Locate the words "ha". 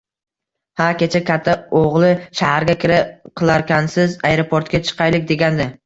0.83-0.87